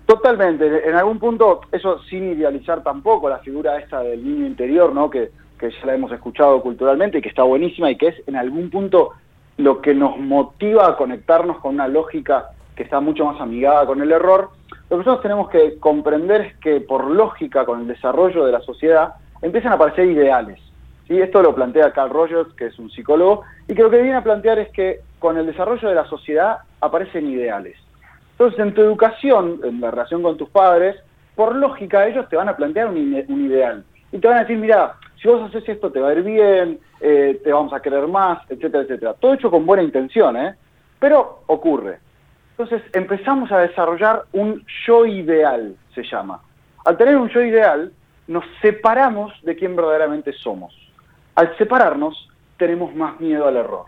Totalmente. 0.07 0.89
En 0.89 0.95
algún 0.95 1.19
punto, 1.19 1.63
eso 1.73 1.99
sin 2.05 2.31
idealizar 2.31 2.85
tampoco 2.85 3.29
la 3.29 3.41
figura 3.41 3.77
esta 3.81 4.05
del 4.05 4.25
niño 4.25 4.47
interior, 4.47 4.95
¿no? 4.95 5.11
Que 5.11 5.33
que 5.59 5.73
ya 5.73 5.85
la 5.85 5.95
hemos 5.95 6.13
escuchado 6.13 6.63
culturalmente 6.63 7.19
y 7.19 7.23
que 7.23 7.29
está 7.29 7.43
buenísima 7.43 7.91
y 7.91 7.97
que 7.97 8.07
es 8.07 8.15
en 8.29 8.37
algún 8.37 8.71
punto 8.71 9.15
lo 9.57 9.83
que 9.83 9.95
nos 9.95 10.17
motiva 10.17 10.87
a 10.87 10.97
conectarnos 10.97 11.59
con 11.59 11.75
una 11.75 11.89
lógica 11.89 12.51
que 12.81 12.85
está 12.85 12.99
mucho 12.99 13.27
más 13.27 13.39
amigada 13.43 13.85
con 13.85 14.01
el 14.01 14.11
error, 14.11 14.49
lo 14.89 14.89
que 14.89 14.97
nosotros 14.97 15.21
tenemos 15.21 15.51
que 15.51 15.79
comprender 15.79 16.41
es 16.41 16.57
que 16.61 16.81
por 16.81 17.11
lógica, 17.11 17.67
con 17.67 17.81
el 17.81 17.87
desarrollo 17.87 18.47
de 18.47 18.53
la 18.53 18.63
sociedad, 18.63 19.17
empiezan 19.43 19.73
a 19.73 19.75
aparecer 19.75 20.07
ideales. 20.07 20.59
¿sí? 21.07 21.21
Esto 21.21 21.43
lo 21.43 21.55
plantea 21.55 21.93
Carl 21.93 22.09
Rogers, 22.09 22.55
que 22.55 22.69
es 22.69 22.79
un 22.79 22.91
psicólogo, 22.91 23.43
y 23.69 23.75
que 23.75 23.83
lo 23.83 23.91
que 23.91 24.01
viene 24.01 24.17
a 24.17 24.25
plantear 24.25 24.59
es 24.61 24.71
que 24.71 25.01
con 25.19 25.37
el 25.37 25.45
desarrollo 25.45 25.91
de 25.91 25.95
la 25.95 26.07
sociedad 26.07 26.61
aparecen 26.81 27.29
ideales. 27.29 27.77
Entonces, 28.31 28.59
en 28.59 28.73
tu 28.73 28.81
educación, 28.81 29.61
en 29.63 29.79
la 29.83 29.91
relación 29.91 30.23
con 30.23 30.39
tus 30.39 30.49
padres, 30.49 30.97
por 31.35 31.55
lógica 31.55 32.09
ellos 32.09 32.31
te 32.31 32.37
van 32.37 32.49
a 32.49 32.57
plantear 32.57 32.89
un, 32.89 32.97
ideal. 32.97 33.85
Y 34.11 34.19
te 34.21 34.27
van 34.27 34.39
a 34.39 34.41
decir, 34.41 34.57
mira, 34.57 34.95
si 35.21 35.29
vos 35.29 35.43
haces 35.43 35.69
esto 35.69 35.93
te 35.93 36.01
va 36.01 36.09
a 36.09 36.15
ir 36.15 36.23
bien, 36.23 36.81
eh, 36.99 37.43
te 37.45 37.53
vamos 37.53 37.75
a 37.75 37.83
querer 37.83 38.09
más, 38.09 38.39
etcétera, 38.49 38.85
etcétera. 38.85 39.13
Todo 39.21 39.35
hecho 39.35 39.51
con 39.51 39.67
buena 39.67 39.83
intención, 39.83 40.35
¿eh? 40.39 40.55
Pero 40.99 41.43
ocurre. 41.47 41.99
Entonces 42.61 42.87
empezamos 42.93 43.51
a 43.53 43.61
desarrollar 43.61 44.25
un 44.33 44.63
yo 44.87 45.07
ideal, 45.07 45.75
se 45.95 46.03
llama. 46.03 46.43
Al 46.85 46.99
tener 46.99 47.17
un 47.17 47.31
yo 47.31 47.41
ideal, 47.41 47.91
nos 48.29 48.45
separamos 48.61 49.33
de 49.45 49.57
quién 49.57 49.75
verdaderamente 49.75 50.35
somos. 50.35 50.75
Al 51.37 51.57
separarnos, 51.57 52.29
tenemos 52.59 52.95
más 52.95 53.19
miedo 53.19 53.49
al 53.49 53.57
error. 53.57 53.87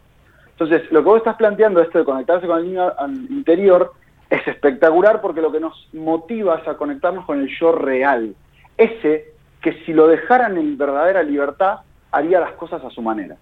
Entonces, 0.53 0.91
lo 0.91 1.03
que 1.03 1.09
vos 1.11 1.19
estás 1.19 1.37
planteando, 1.37 1.83
esto 1.83 1.99
de 1.99 2.07
conectarse 2.07 2.47
con 2.47 2.61
el 2.61 2.65
niño 2.65 2.91
interior, 3.29 3.93
es 4.31 4.49
espectacular 4.49 5.21
porque 5.21 5.43
lo 5.43 5.53
que 5.53 5.61
nos 5.61 5.91
motiva 5.93 6.57
es 6.57 6.67
a 6.67 6.79
conectarnos 6.79 7.27
con 7.27 7.41
el 7.41 7.49
yo 7.61 7.73
real. 7.73 8.35
Ese 8.79 9.35
que 9.61 9.85
si 9.85 9.93
lo 9.93 10.09
dejaran 10.09 10.57
en 10.57 10.79
verdadera 10.79 11.23
libertad, 11.23 11.81
haría 12.11 12.41
las 12.41 12.53
cosas 12.53 12.83
a 12.83 12.89
su 12.89 13.03
manera. 13.03 13.37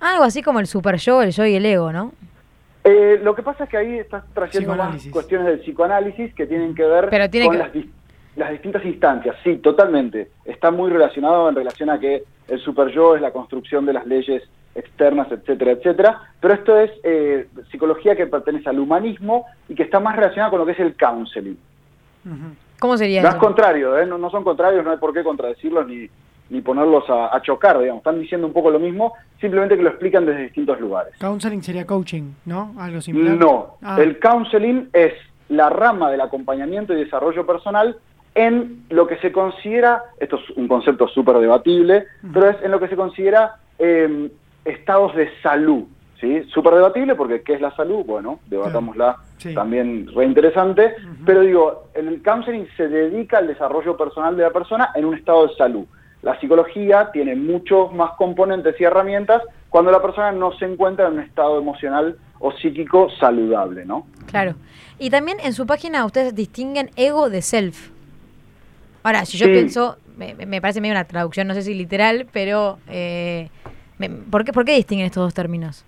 Algo 0.00 0.24
así 0.24 0.42
como 0.42 0.60
el 0.60 0.66
super 0.66 0.96
yo, 0.96 1.20
el 1.20 1.32
yo 1.32 1.44
y 1.44 1.56
el 1.56 1.66
ego, 1.66 1.92
¿no? 1.92 2.12
Eh, 2.84 3.20
lo 3.22 3.34
que 3.34 3.42
pasa 3.42 3.64
es 3.64 3.70
que 3.70 3.76
ahí 3.76 3.98
estás 3.98 4.24
trayendo 4.34 4.74
más 4.74 5.06
cuestiones 5.08 5.46
del 5.46 5.60
psicoanálisis 5.60 6.34
que 6.34 6.46
tienen 6.46 6.74
que 6.74 6.84
ver 6.84 7.08
Pero 7.10 7.30
tiene 7.30 7.46
con 7.46 7.58
las... 7.58 7.70
las 8.36 8.50
distintas 8.50 8.84
instancias, 8.84 9.36
sí, 9.44 9.56
totalmente. 9.58 10.30
Está 10.44 10.70
muy 10.70 10.90
relacionado 10.90 11.48
en 11.48 11.54
relación 11.54 11.90
a 11.90 12.00
que 12.00 12.24
el 12.48 12.60
super 12.60 12.88
yo 12.88 13.14
es 13.14 13.22
la 13.22 13.30
construcción 13.30 13.86
de 13.86 13.92
las 13.92 14.06
leyes 14.06 14.42
externas, 14.74 15.30
etcétera, 15.30 15.72
etcétera. 15.72 16.20
Pero 16.40 16.54
esto 16.54 16.78
es 16.78 16.90
eh, 17.04 17.46
psicología 17.70 18.16
que 18.16 18.26
pertenece 18.26 18.68
al 18.68 18.80
humanismo 18.80 19.46
y 19.68 19.74
que 19.74 19.84
está 19.84 20.00
más 20.00 20.16
relacionada 20.16 20.50
con 20.50 20.60
lo 20.60 20.66
que 20.66 20.72
es 20.72 20.80
el 20.80 20.96
counseling. 20.96 21.58
¿Cómo 22.80 22.96
sería 22.96 23.22
no 23.22 23.28
eso? 23.28 23.36
es 23.36 23.42
contrario, 23.42 23.98
¿eh? 23.98 24.06
no, 24.06 24.18
no 24.18 24.30
son 24.30 24.42
contrarios, 24.42 24.84
no 24.84 24.90
hay 24.90 24.96
por 24.96 25.12
qué 25.12 25.22
contradecirlos 25.22 25.86
ni, 25.86 26.08
ni 26.50 26.60
ponerlos 26.60 27.08
a, 27.08 27.34
a 27.34 27.40
chocar, 27.42 27.78
digamos. 27.78 28.00
Están 28.00 28.20
diciendo 28.20 28.46
un 28.46 28.52
poco 28.52 28.70
lo 28.70 28.78
mismo, 28.78 29.14
simplemente 29.40 29.76
que 29.76 29.82
lo 29.82 29.90
explican 29.90 30.26
desde 30.26 30.42
distintos 30.42 30.80
lugares. 30.80 31.14
Counseling 31.18 31.62
sería 31.62 31.86
coaching, 31.86 32.32
¿no? 32.44 32.74
Algo 32.78 33.00
similar. 33.00 33.36
No, 33.36 33.76
Ah, 33.82 33.96
el 34.00 34.18
counseling 34.18 34.88
es 34.92 35.12
la 35.48 35.70
rama 35.70 36.10
del 36.10 36.20
acompañamiento 36.20 36.92
y 36.92 36.96
desarrollo 37.04 37.46
personal 37.46 37.96
en 38.34 38.84
lo 38.88 39.06
que 39.06 39.16
se 39.18 39.30
considera, 39.32 40.04
esto 40.18 40.36
es 40.36 40.56
un 40.56 40.66
concepto 40.66 41.06
súper 41.08 41.36
debatible, 41.36 42.06
pero 42.32 42.48
es 42.48 42.56
en 42.62 42.70
lo 42.70 42.80
que 42.80 42.88
se 42.88 42.96
considera 42.96 43.56
eh, 43.78 44.30
estados 44.64 45.14
de 45.14 45.28
salud, 45.42 45.84
¿sí? 46.18 46.42
Súper 46.48 46.74
debatible 46.74 47.14
porque 47.14 47.42
¿qué 47.42 47.54
es 47.54 47.60
la 47.60 47.74
salud? 47.76 48.04
Bueno, 48.06 48.40
debatámosla 48.46 49.16
Sí. 49.36 49.54
también 49.54 50.06
re 50.14 50.24
interesante, 50.24 50.94
pero 51.26 51.40
digo, 51.40 51.88
en 51.94 52.06
el 52.08 52.22
counseling 52.22 52.64
se 52.76 52.86
dedica 52.88 53.38
al 53.38 53.48
desarrollo 53.48 53.96
personal 53.96 54.36
de 54.36 54.44
la 54.44 54.50
persona 54.50 54.90
en 54.94 55.04
un 55.04 55.14
estado 55.16 55.48
de 55.48 55.54
salud. 55.56 55.84
La 56.22 56.38
psicología 56.40 57.10
tiene 57.12 57.34
muchos 57.34 57.92
más 57.92 58.12
componentes 58.12 58.80
y 58.80 58.84
herramientas 58.84 59.42
cuando 59.70 59.90
la 59.90 60.00
persona 60.00 60.30
no 60.32 60.52
se 60.52 60.66
encuentra 60.66 61.08
en 61.08 61.14
un 61.14 61.20
estado 61.20 61.58
emocional 61.58 62.16
o 62.38 62.52
psíquico 62.52 63.08
saludable, 63.18 63.84
¿no? 63.84 64.06
Claro. 64.26 64.54
Y 64.98 65.10
también 65.10 65.38
en 65.42 65.52
su 65.52 65.66
página 65.66 66.04
ustedes 66.04 66.34
distinguen 66.34 66.90
ego 66.96 67.28
de 67.30 67.42
self. 67.42 67.90
Ahora, 69.02 69.24
si 69.24 69.36
yo 69.36 69.46
Sí. 69.46 69.52
pienso, 69.52 69.96
me, 70.16 70.34
me 70.34 70.60
parece 70.60 70.80
medio 70.80 70.94
una 70.94 71.04
traducción, 71.04 71.48
no 71.48 71.54
sé 71.54 71.62
si 71.62 71.74
literal, 71.74 72.26
pero 72.32 72.78
eh, 72.88 73.48
me- 73.98 74.10
¿por, 74.10 74.44
qué, 74.44 74.52
¿por 74.52 74.64
qué 74.64 74.74
distinguen 74.76 75.06
estos 75.06 75.24
dos 75.24 75.34
términos? 75.34 75.84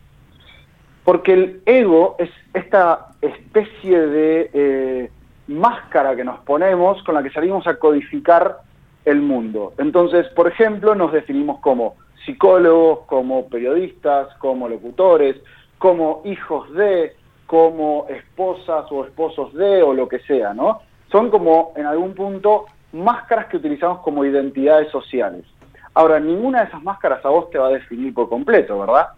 Porque 1.05 1.33
el 1.35 1.63
ego 1.67 2.17
es 2.19 2.31
esta 2.55 3.09
especie 3.21 4.01
de 4.01 4.51
eh, 4.53 5.11
máscara 5.49 6.17
que 6.17 6.25
nos 6.25 6.41
ponemos 6.41 7.01
con 7.05 7.15
la 7.15 7.23
que 7.23 7.31
salimos 7.31 7.67
a 7.69 7.77
codificar 7.77 8.59
el 9.05 9.21
mundo. 9.21 9.73
Entonces, 9.79 10.27
por 10.29 10.49
ejemplo, 10.49 10.95
nos 10.95 11.13
definimos 11.13 11.61
como 11.61 11.97
psicólogos, 12.25 13.01
como 13.07 13.49
periodistas, 13.49 14.35
como 14.39 14.69
locutores, 14.69 15.37
como 15.79 16.23
hijos 16.25 16.73
de, 16.73 17.15
como 17.47 18.07
esposas 18.09 18.91
o 18.91 19.05
esposos 19.05 19.53
de, 19.55 19.83
o 19.83 19.93
lo 19.93 20.09
que 20.09 20.21
sea, 20.21 20.55
¿no? 20.55 20.81
Son 21.11 21.31
como, 21.31 21.73
en 21.77 21.87
algún 21.87 22.15
punto, 22.15 22.67
máscaras 22.93 23.47
que 23.47 23.59
utilizamos 23.59 24.01
como 24.01 24.25
identidades 24.25 24.91
sociales. 24.91 25.45
Ahora, 25.93 26.19
ninguna 26.19 26.61
de 26.61 26.69
esas 26.69 26.83
máscaras 26.83 27.25
a 27.25 27.29
vos 27.29 27.51
te 27.51 27.59
va 27.59 27.69
a 27.69 27.73
definir 27.73 28.15
por 28.15 28.29
completo, 28.29 28.81
¿verdad? 28.81 29.09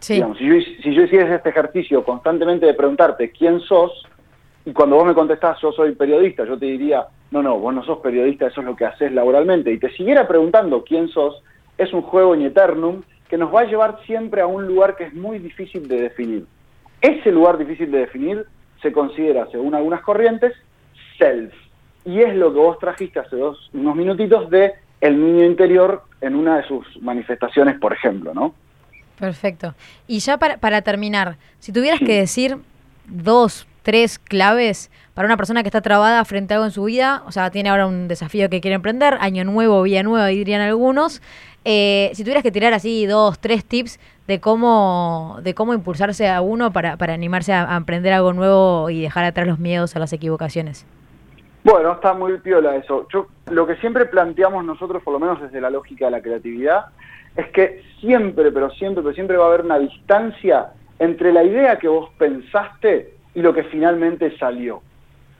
Sí. 0.00 0.14
Digamos, 0.14 0.38
si, 0.38 0.46
yo, 0.46 0.54
si 0.82 0.94
yo 0.94 1.02
hiciese 1.02 1.34
este 1.34 1.48
ejercicio 1.48 2.04
constantemente 2.04 2.66
de 2.66 2.74
preguntarte 2.74 3.32
quién 3.32 3.60
sos, 3.60 4.06
y 4.64 4.72
cuando 4.72 4.96
vos 4.96 5.06
me 5.06 5.14
contestás 5.14 5.58
yo 5.60 5.72
soy 5.72 5.94
periodista, 5.94 6.44
yo 6.44 6.58
te 6.58 6.66
diría, 6.66 7.06
no, 7.30 7.42
no, 7.42 7.58
vos 7.58 7.74
no 7.74 7.82
sos 7.84 7.98
periodista, 7.98 8.46
eso 8.46 8.60
es 8.60 8.66
lo 8.66 8.76
que 8.76 8.84
haces 8.84 9.12
laboralmente, 9.12 9.72
y 9.72 9.78
te 9.78 9.90
siguiera 9.90 10.26
preguntando 10.28 10.84
quién 10.84 11.08
sos, 11.08 11.42
es 11.76 11.92
un 11.92 12.02
juego 12.02 12.34
in 12.34 12.42
eternum 12.42 13.02
que 13.28 13.38
nos 13.38 13.54
va 13.54 13.60
a 13.60 13.64
llevar 13.64 13.98
siempre 14.06 14.40
a 14.40 14.46
un 14.46 14.66
lugar 14.66 14.96
que 14.96 15.04
es 15.04 15.14
muy 15.14 15.38
difícil 15.38 15.86
de 15.86 16.00
definir. 16.02 16.46
Ese 17.00 17.30
lugar 17.30 17.58
difícil 17.58 17.90
de 17.90 17.98
definir 17.98 18.44
se 18.82 18.90
considera, 18.92 19.46
según 19.50 19.74
algunas 19.74 20.00
corrientes, 20.02 20.54
self. 21.18 21.52
Y 22.04 22.20
es 22.22 22.34
lo 22.34 22.52
que 22.52 22.58
vos 22.58 22.78
trajiste 22.78 23.20
hace 23.20 23.36
dos, 23.36 23.70
unos 23.74 23.94
minutitos 23.94 24.48
de 24.50 24.72
el 25.00 25.20
niño 25.20 25.44
interior 25.44 26.02
en 26.20 26.34
una 26.34 26.56
de 26.56 26.64
sus 26.66 26.84
manifestaciones, 27.02 27.78
por 27.78 27.92
ejemplo, 27.92 28.32
¿no? 28.34 28.54
Perfecto. 29.18 29.74
Y 30.06 30.20
ya 30.20 30.38
para, 30.38 30.56
para 30.56 30.82
terminar, 30.82 31.36
si 31.58 31.72
tuvieras 31.72 31.98
Sí. 31.98 32.06
que 32.06 32.18
decir 32.18 32.56
dos, 33.06 33.66
tres 33.88 34.18
claves 34.18 34.90
para 35.14 35.24
una 35.24 35.38
persona 35.38 35.62
que 35.62 35.68
está 35.68 35.80
trabada 35.80 36.22
frente 36.26 36.52
a 36.52 36.58
algo 36.58 36.66
en 36.66 36.72
su 36.72 36.84
vida, 36.84 37.22
o 37.24 37.32
sea, 37.32 37.50
tiene 37.50 37.70
ahora 37.70 37.86
un 37.86 38.06
desafío 38.06 38.50
que 38.50 38.60
quiere 38.60 38.74
emprender, 38.74 39.16
año 39.18 39.44
nuevo, 39.44 39.82
vida 39.82 40.02
nueva, 40.02 40.26
dirían 40.26 40.60
algunos, 40.60 41.22
eh, 41.64 42.10
si 42.12 42.22
tuvieras 42.22 42.42
que 42.42 42.50
tirar 42.50 42.74
así 42.74 43.06
dos, 43.06 43.38
tres 43.38 43.64
tips 43.64 43.98
de 44.26 44.40
cómo, 44.40 45.38
de 45.42 45.54
cómo 45.54 45.72
impulsarse 45.72 46.28
a 46.28 46.42
uno 46.42 46.70
para, 46.70 46.98
para 46.98 47.14
animarse 47.14 47.54
a, 47.54 47.72
a 47.72 47.78
emprender 47.78 48.12
algo 48.12 48.34
nuevo 48.34 48.90
y 48.90 49.00
dejar 49.00 49.24
atrás 49.24 49.46
los 49.46 49.58
miedos 49.58 49.96
a 49.96 50.00
las 50.00 50.12
equivocaciones. 50.12 50.84
Bueno, 51.64 51.92
está 51.92 52.12
muy 52.12 52.36
piola 52.40 52.76
eso. 52.76 53.08
Yo, 53.10 53.28
lo 53.50 53.66
que 53.66 53.76
siempre 53.76 54.04
planteamos 54.04 54.66
nosotros, 54.66 55.02
por 55.02 55.14
lo 55.14 55.18
menos 55.18 55.40
desde 55.40 55.62
la 55.62 55.70
lógica 55.70 56.04
de 56.04 56.10
la 56.10 56.20
creatividad, 56.20 56.88
es 57.36 57.46
que 57.52 57.82
siempre, 58.00 58.52
pero 58.52 58.68
siempre, 58.68 59.02
pero 59.02 59.14
siempre 59.14 59.38
va 59.38 59.46
a 59.46 59.48
haber 59.48 59.62
una 59.62 59.78
distancia 59.78 60.72
entre 60.98 61.32
la 61.32 61.42
idea 61.42 61.78
que 61.78 61.88
vos 61.88 62.10
pensaste 62.18 63.16
y 63.38 63.40
lo 63.40 63.54
que 63.54 63.62
finalmente 63.62 64.36
salió. 64.36 64.82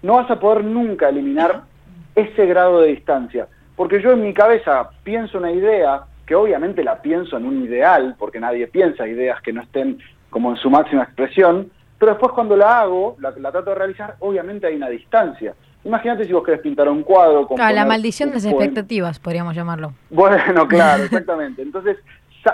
No 0.02 0.14
vas 0.14 0.30
a 0.30 0.38
poder 0.38 0.62
nunca 0.62 1.08
eliminar 1.08 1.62
ese 2.14 2.46
grado 2.46 2.80
de 2.80 2.90
distancia, 2.90 3.48
porque 3.74 4.00
yo 4.00 4.12
en 4.12 4.22
mi 4.22 4.32
cabeza 4.32 4.90
pienso 5.02 5.38
una 5.38 5.50
idea, 5.50 6.02
que 6.24 6.36
obviamente 6.36 6.84
la 6.84 7.02
pienso 7.02 7.36
en 7.36 7.44
un 7.44 7.64
ideal, 7.64 8.14
porque 8.16 8.38
nadie 8.38 8.68
piensa 8.68 9.08
ideas 9.08 9.42
que 9.42 9.52
no 9.52 9.62
estén 9.62 9.98
como 10.30 10.52
en 10.52 10.58
su 10.58 10.70
máxima 10.70 11.02
expresión, 11.02 11.72
pero 11.98 12.12
después 12.12 12.30
cuando 12.30 12.56
la 12.56 12.82
hago, 12.82 13.16
la, 13.18 13.32
la 13.32 13.50
trato 13.50 13.70
de 13.70 13.76
realizar, 13.76 14.14
obviamente 14.20 14.68
hay 14.68 14.76
una 14.76 14.88
distancia. 14.88 15.54
Imagínate 15.82 16.24
si 16.24 16.32
vos 16.32 16.44
querés 16.44 16.60
pintar 16.60 16.88
un 16.88 17.02
cuadro. 17.02 17.48
Claro, 17.48 17.74
la 17.74 17.84
maldición 17.84 18.28
de 18.28 18.36
las 18.36 18.44
expectativas, 18.44 19.18
podríamos 19.18 19.56
llamarlo. 19.56 19.92
Bueno, 20.08 20.68
claro, 20.68 21.02
exactamente. 21.02 21.62
Entonces, 21.62 21.96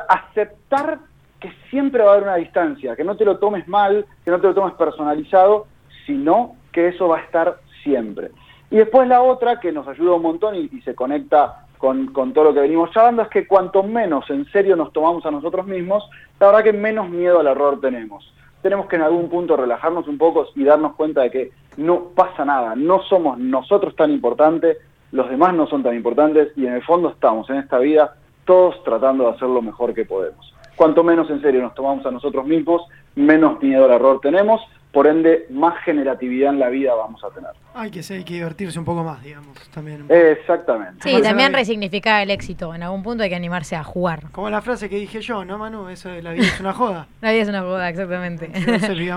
aceptar 0.08 1.00
que 1.44 1.52
siempre 1.68 2.02
va 2.02 2.08
a 2.08 2.12
haber 2.14 2.24
una 2.24 2.36
distancia, 2.36 2.96
que 2.96 3.04
no 3.04 3.18
te 3.18 3.24
lo 3.26 3.36
tomes 3.36 3.68
mal, 3.68 4.06
que 4.24 4.30
no 4.30 4.40
te 4.40 4.46
lo 4.46 4.54
tomes 4.54 4.72
personalizado, 4.74 5.66
sino 6.06 6.56
que 6.72 6.88
eso 6.88 7.06
va 7.08 7.18
a 7.18 7.20
estar 7.20 7.58
siempre. 7.82 8.30
Y 8.70 8.76
después 8.76 9.06
la 9.06 9.20
otra, 9.20 9.60
que 9.60 9.70
nos 9.70 9.86
ayuda 9.86 10.14
un 10.14 10.22
montón 10.22 10.54
y, 10.54 10.68
se 10.80 10.94
conecta 10.94 11.66
con, 11.76 12.06
con 12.06 12.32
todo 12.32 12.44
lo 12.44 12.54
que 12.54 12.60
venimos 12.60 12.90
charlando, 12.92 13.20
es 13.20 13.28
que 13.28 13.46
cuanto 13.46 13.82
menos 13.82 14.28
en 14.30 14.46
serio 14.46 14.74
nos 14.74 14.90
tomamos 14.94 15.26
a 15.26 15.30
nosotros 15.30 15.66
mismos, 15.66 16.08
la 16.40 16.46
verdad 16.46 16.64
que 16.64 16.72
menos 16.72 17.10
miedo 17.10 17.40
al 17.40 17.46
error 17.46 17.78
tenemos. 17.78 18.32
Tenemos 18.62 18.86
que 18.86 18.96
en 18.96 19.02
algún 19.02 19.28
punto 19.28 19.54
relajarnos 19.54 20.08
un 20.08 20.16
poco 20.16 20.46
y 20.54 20.64
darnos 20.64 20.96
cuenta 20.96 21.20
de 21.20 21.30
que 21.30 21.50
no 21.76 22.04
pasa 22.14 22.46
nada, 22.46 22.74
no 22.74 23.02
somos 23.02 23.38
nosotros 23.38 23.94
tan 23.94 24.10
importantes, 24.10 24.78
los 25.12 25.28
demás 25.28 25.52
no 25.52 25.66
son 25.66 25.82
tan 25.82 25.94
importantes 25.94 26.56
y 26.56 26.66
en 26.66 26.72
el 26.72 26.82
fondo 26.82 27.10
estamos 27.10 27.50
en 27.50 27.56
esta 27.56 27.78
vida 27.78 28.14
todos 28.46 28.82
tratando 28.82 29.24
de 29.24 29.30
hacer 29.30 29.48
lo 29.48 29.60
mejor 29.60 29.92
que 29.92 30.06
podemos. 30.06 30.53
Cuanto 30.76 31.02
menos 31.04 31.30
en 31.30 31.40
serio 31.40 31.62
nos 31.62 31.74
tomamos 31.74 32.04
a 32.06 32.10
nosotros 32.10 32.46
mismos, 32.46 32.82
menos 33.14 33.62
miedo 33.62 33.84
al 33.84 33.92
error 33.92 34.20
tenemos, 34.20 34.60
por 34.94 35.08
ende 35.08 35.46
más 35.50 35.76
generatividad 35.84 36.52
en 36.52 36.60
la 36.60 36.68
vida 36.68 36.94
vamos 36.94 37.22
a 37.24 37.30
tener. 37.30 37.50
Hay 37.74 37.90
que 37.90 38.04
ser, 38.04 38.18
hay 38.18 38.24
que 38.24 38.34
divertirse 38.34 38.78
un 38.78 38.84
poco 38.84 39.02
más, 39.02 39.20
digamos, 39.24 39.58
también. 39.70 40.06
Exactamente. 40.08 41.10
Sí, 41.10 41.20
también 41.20 41.52
resignificar 41.52 42.22
el 42.22 42.30
éxito. 42.30 42.72
En 42.72 42.84
algún 42.84 43.02
punto 43.02 43.24
hay 43.24 43.28
que 43.28 43.34
animarse 43.34 43.74
a 43.74 43.82
jugar. 43.82 44.30
Como 44.30 44.48
la 44.48 44.62
frase 44.62 44.88
que 44.88 44.94
dije 44.94 45.20
yo, 45.20 45.44
¿no, 45.44 45.58
Manu? 45.58 45.88
Eso 45.88 46.10
de 46.10 46.22
la 46.22 46.30
vida 46.32 46.44
es 46.44 46.60
una 46.60 46.72
joda. 46.72 47.08
La 47.20 47.32
vida 47.32 47.42
es 47.42 47.48
una 47.48 47.64
boda, 47.64 47.88
exactamente. 47.88 48.48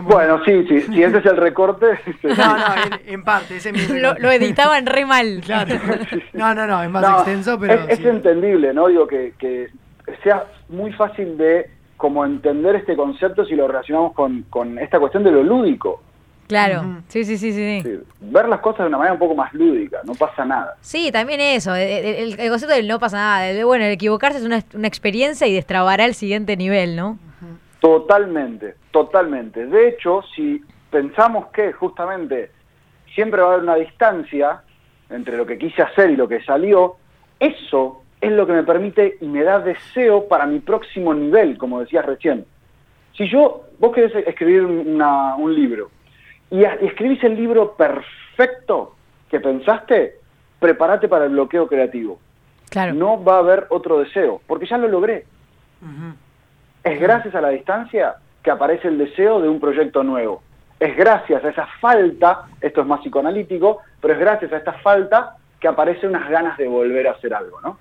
Bueno, 0.02 0.44
sí, 0.44 0.66
sí, 0.68 0.82
si 0.82 1.04
ese 1.04 1.20
es 1.20 1.26
el 1.26 1.38
recorte. 1.38 1.86
No, 2.24 2.58
no, 2.58 2.66
en, 2.84 3.14
en 3.14 3.24
parte, 3.24 3.58
ese 3.58 3.70
es 3.70 3.92
mi 3.94 4.00
lo, 4.00 4.16
lo 4.16 4.32
editaban 4.32 4.86
re 4.86 5.06
mal. 5.06 5.42
Claro. 5.46 5.76
No, 6.34 6.54
no, 6.56 6.66
no, 6.66 6.82
es 6.84 6.90
más 6.90 7.02
No, 7.02 7.18
extenso, 7.18 7.60
pero. 7.60 7.74
es, 7.88 8.00
entendible, 8.00 8.74
¿no? 8.74 8.88
Digo 8.88 9.08
que, 9.08 9.34
que 9.38 9.70
sea 10.24 10.46
muy 10.70 10.92
fácil 10.94 11.38
de 11.38 11.70
como 11.98 12.24
entender 12.26 12.76
este 12.76 12.96
concepto 12.96 13.46
si 13.46 13.56
lo 13.56 13.68
relacionamos 13.68 14.14
con, 14.14 14.44
con 14.50 14.78
esta 14.80 15.00
cuestión 15.00 15.24
de 15.24 15.32
lo 15.32 15.44
lúdico. 15.44 16.02
Claro, 16.48 17.02
sí, 17.10 17.26
sí, 17.26 17.38
sí, 17.38 17.52
sí. 17.52 17.82
sí. 17.82 17.90
Sí, 17.90 18.00
ver 18.22 18.48
las 18.48 18.62
cosas 18.62 18.80
de 18.82 18.88
una 18.88 18.98
manera 19.00 19.14
un 19.14 19.20
poco 19.20 19.36
más 19.36 19.54
lúdica, 19.54 20.00
no 20.06 20.14
pasa 20.14 20.46
nada. 20.46 20.76
Sí, 20.80 21.12
también 21.12 21.42
eso, 21.42 21.76
el, 21.76 22.06
el- 22.06 22.40
el 22.40 22.50
concepto 22.50 22.74
del 22.74 22.88
no 22.88 23.00
pasa 23.00 23.18
nada, 23.18 23.66
bueno, 23.66 23.84
el 23.84 23.92
equivocarse 23.92 24.38
es 24.38 24.46
una, 24.46 24.64
una 24.74 24.88
experiencia 24.88 25.46
y 25.48 25.54
destrabará 25.54 26.06
el 26.06 26.14
siguiente 26.14 26.56
nivel, 26.56 26.96
¿no? 26.96 27.20
Totalmente, 27.82 28.76
totalmente. 28.92 29.66
De 29.66 29.90
hecho, 29.90 30.22
si 30.36 30.62
pensamos 30.90 31.48
que 31.48 31.74
justamente 31.74 32.52
siempre 33.14 33.42
va 33.42 33.50
a 33.50 33.52
haber 33.54 33.64
una 33.64 33.76
distancia 33.76 34.62
entre 35.10 35.36
lo 35.38 35.46
que 35.46 35.58
quise 35.58 35.82
hacer 35.82 36.10
y 36.12 36.16
lo 36.16 36.28
que 36.28 36.42
salió, 36.44 36.96
eso 37.40 38.04
es 38.22 38.32
lo 38.32 38.46
que 38.48 38.54
me 38.54 38.64
permite 38.64 39.18
y 39.22 39.28
me 39.28 39.44
da 39.44 39.60
deseo 39.60 40.28
para 40.28 40.46
mi 40.46 40.60
próximo 40.60 41.14
nivel, 41.14 41.58
como 41.58 41.80
decías 41.80 42.06
recién. 42.06 42.46
Si 43.16 43.28
yo, 43.30 43.64
vos 43.80 43.94
querés 43.94 44.16
escribir 44.28 44.64
una- 44.66 45.36
un 45.36 45.54
libro 45.54 45.90
y, 46.50 46.64
a- 46.66 46.78
y 46.82 46.88
escribís 46.88 47.24
el 47.24 47.36
libro 47.36 47.74
perfecto 47.76 48.96
que 49.30 49.40
pensaste, 49.40 50.16
prepárate 50.60 51.08
para 51.08 51.26
el 51.26 51.32
bloqueo 51.32 51.68
creativo. 51.68 52.20
Claro. 52.70 52.94
No 52.94 53.24
va 53.24 53.36
a 53.36 53.40
haber 53.40 53.66
otro 53.70 54.00
deseo, 54.00 54.42
porque 54.48 54.66
ya 54.66 54.78
lo 54.78 54.88
logré. 54.88 55.26
Es 56.84 57.00
gracias 57.00 57.36
a 57.36 57.42
la 57.42 57.50
distancia 57.50 58.16
que 58.44 58.52
aparece 58.52 58.88
el 58.88 58.98
deseo 58.98 59.42
de 59.42 59.50
un 59.50 59.60
proyecto 59.60 60.04
nuevo. 60.04 60.42
es 60.80 60.96
gracias 60.96 61.44
a 61.44 61.50
esa 61.50 61.66
falta, 61.82 62.44
esto 62.62 62.82
es 62.82 62.88
más 62.88 63.00
psicoanalítico, 63.02 63.80
pero 64.00 64.14
es 64.14 64.20
gracias 64.20 64.54
a 64.54 64.58
esta 64.58 64.74
falta 64.74 65.36
que 65.60 65.68
aparecen 65.68 66.10
unas 66.12 66.30
ganas 66.30 66.56
de 66.56 66.68
volver 66.68 67.08
a 67.08 67.14
hacer 67.14 67.34
algo, 67.34 67.60
¿no? 67.62 67.80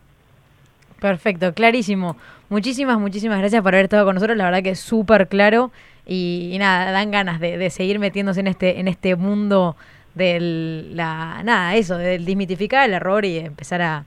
Perfecto, 1.01 1.53
clarísimo. 1.53 2.17
Muchísimas, 2.49 2.99
muchísimas 2.99 3.39
gracias 3.39 3.63
por 3.63 3.75
haber 3.75 3.85
estado 3.85 4.05
con 4.05 4.15
nosotros. 4.15 4.37
La 4.37 4.45
verdad 4.45 4.63
que 4.63 4.71
es 4.71 4.81
súper 4.81 5.29
claro 5.29 5.71
y, 6.07 6.57
nada, 6.59 6.91
dan 6.93 7.11
ganas 7.11 7.41
de, 7.41 7.69
seguir 7.71 7.99
metiéndose 7.99 8.41
en 8.41 8.47
este, 8.47 8.81
en 8.81 8.89
este 8.89 9.17
mundo 9.17 9.77
del, 10.15 10.97
la, 10.97 11.43
nada, 11.43 11.75
eso, 11.75 11.99
del 11.99 12.25
desmitificar 12.25 12.89
el 12.89 12.95
error 12.95 13.25
y 13.25 13.39
empezar 13.39 13.83
a, 13.83 14.05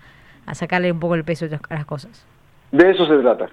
sacarle 0.53 0.91
un 0.91 0.99
poco 0.99 1.13
el 1.13 1.23
peso 1.23 1.45
a 1.45 1.73
las 1.75 1.85
cosas. 1.85 2.25
De 2.71 2.89
eso 2.89 3.05
se 3.05 3.17
trata. 3.17 3.49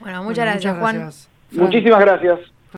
Bueno, 0.00 0.24
muchas 0.24 0.44
gracias, 0.46 0.76
Juan. 0.78 1.10
Muchísimas 1.52 2.00
gracias. 2.00 2.53